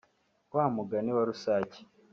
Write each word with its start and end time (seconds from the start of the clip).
Wa 0.53 0.65
mugani 0.75 1.11
wa 1.17 1.23
Rusake 1.27 1.79